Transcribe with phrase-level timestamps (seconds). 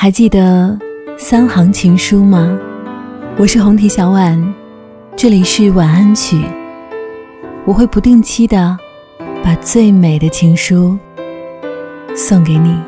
[0.00, 0.78] 还记得
[1.18, 2.56] 三行情书吗？
[3.36, 4.54] 我是红提小婉，
[5.16, 6.40] 这里是晚安曲。
[7.66, 8.78] 我会不定期的
[9.42, 10.96] 把最美的情书
[12.14, 12.78] 送给你。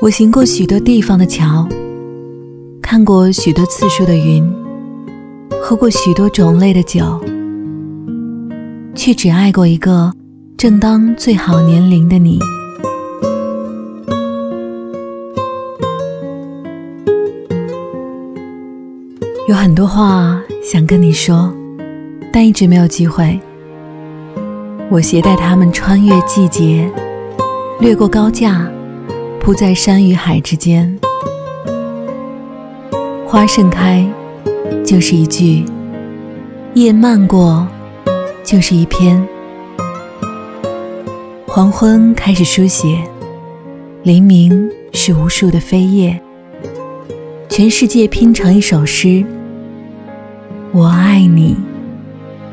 [0.00, 1.68] 我行过许多地方的桥，
[2.80, 4.48] 看过许多次数的云，
[5.60, 7.20] 喝过许多种类的酒，
[8.94, 10.12] 却只爱过一个
[10.58, 12.38] 正当最好年龄的你。
[19.46, 21.52] 有很多话想跟你说，
[22.32, 23.38] 但一直没有机会。
[24.88, 26.90] 我携带它们穿越季节，
[27.78, 28.66] 掠过高架。
[29.38, 30.98] 铺在山与海之间，
[33.26, 34.04] 花盛开
[34.84, 35.66] 就是一句，
[36.74, 37.68] 叶漫过
[38.42, 39.22] 就是一篇。
[41.56, 43.02] 黄昏开始书写，
[44.02, 46.20] 黎明是无数的飞叶，
[47.48, 49.24] 全世界拼成一首诗。
[50.70, 51.56] 我爱你，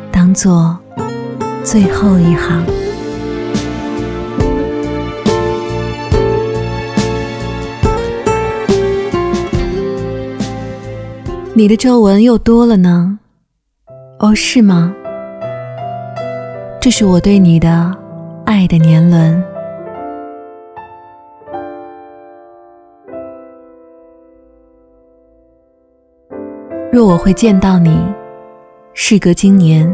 [0.09, 0.79] 当做
[1.65, 2.65] 最后一行。
[11.53, 13.19] 你的皱纹又多了呢，
[14.19, 14.95] 哦，是吗？
[16.79, 17.93] 这是我对你的
[18.45, 19.43] 爱的年轮。
[26.91, 27.97] 若我会见到你，
[28.93, 29.91] 事隔今年，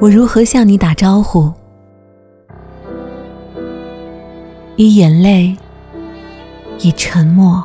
[0.00, 1.52] 我如何向你打招呼？
[4.76, 5.56] 以眼泪，
[6.78, 7.64] 以沉默。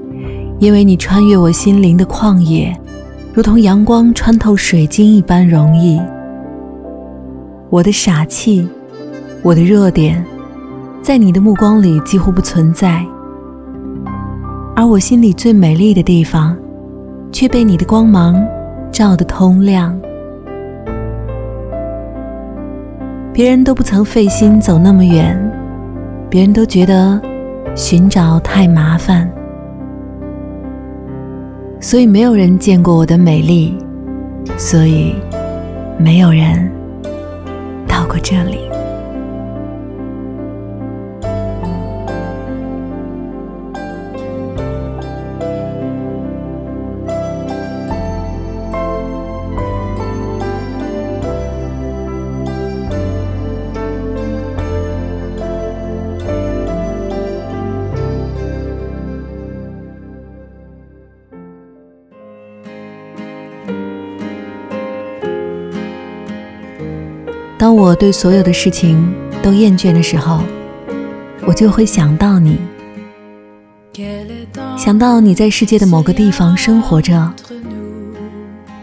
[0.61, 2.71] 因为你穿越我心灵的旷野，
[3.33, 5.99] 如同阳光穿透水晶一般容易。
[7.71, 8.69] 我的傻气，
[9.41, 10.23] 我的弱点，
[11.01, 13.03] 在你的目光里几乎不存在，
[14.75, 16.55] 而我心里最美丽的地方，
[17.31, 18.39] 却被你的光芒
[18.91, 19.99] 照得通亮。
[23.33, 25.35] 别人都不曾费心走那么远，
[26.29, 27.19] 别人都觉得
[27.73, 29.27] 寻找太麻烦。
[31.83, 33.75] 所以没有人见过我的美丽，
[34.55, 35.15] 所以
[35.97, 36.71] 没有人
[37.87, 38.70] 到过这里。
[67.61, 69.13] 当我对所有的事情
[69.43, 70.41] 都厌倦的时候，
[71.45, 72.57] 我就会想到你，
[74.75, 77.31] 想到你在世界的某个地方生活着、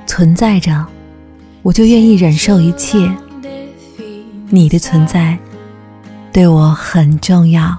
[0.06, 0.86] 存在着，
[1.62, 3.12] 我就愿意忍受一切。
[4.48, 5.36] 你的存在
[6.32, 7.76] 对我很重要。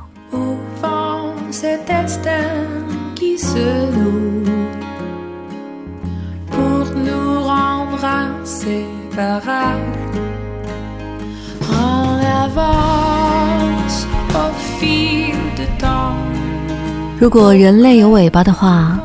[17.19, 18.97] 如果人类有尾巴的话，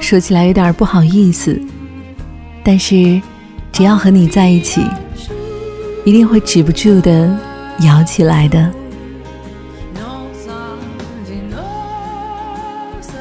[0.00, 1.60] 说起来有点不好意思，
[2.62, 3.20] 但是
[3.72, 4.86] 只要和你在一起，
[6.04, 7.36] 一定会止不住的
[7.80, 8.70] 摇起来的。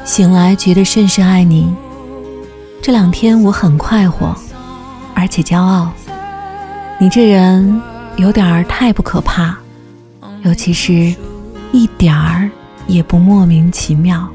[0.05, 1.73] 醒来觉得甚是爱你，
[2.83, 4.35] 这两天我很快活，
[5.15, 5.91] 而且骄傲。
[6.99, 7.81] 你这人
[8.17, 9.57] 有点儿太不可怕。
[10.43, 11.15] 尤其是，
[11.71, 12.49] 一点儿
[12.87, 14.29] 也不莫名其妙。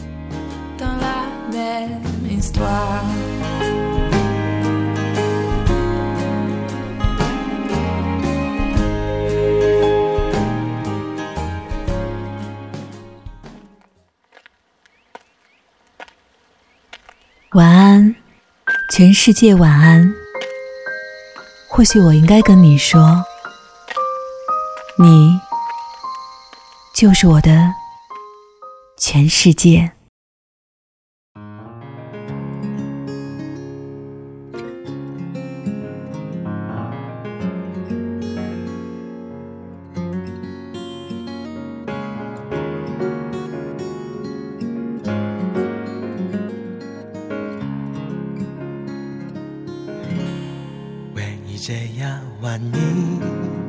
[17.52, 18.14] 晚安，
[18.90, 20.14] 全世界晚安。
[21.68, 23.24] 或许我应该跟你说，
[25.00, 25.40] 你
[26.92, 27.72] 就是我的
[28.98, 29.92] 全世界。
[51.68, 53.67] 这样晚你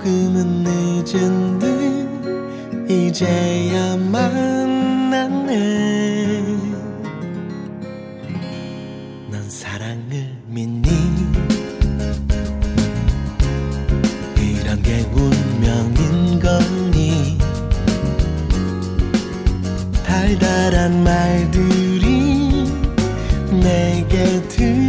[0.00, 5.52] 조금은 늦은 듯 이제야 만났네
[9.30, 10.88] 넌 사랑을 믿니
[14.38, 17.36] 이런 게 운명인 거니?
[20.06, 22.64] 달달한 말들이
[23.50, 24.79] 내게 들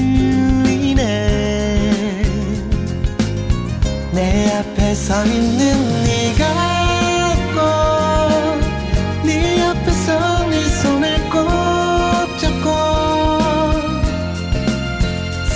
[5.11, 6.43] 항상 있는 네가
[7.53, 7.59] 꼭
[9.25, 11.39] 네 옆에서 네 손을 꼭
[12.39, 12.65] 잡고.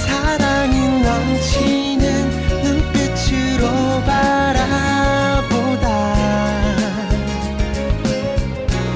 [0.05, 2.03] 사랑이 넘치는
[2.63, 3.63] 눈빛으로
[4.05, 5.87] 바라보다.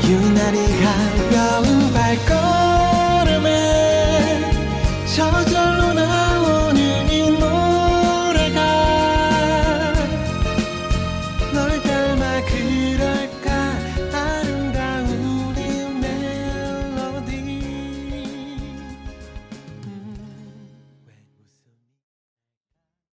[0.04, 1.79] 유난히 가벼운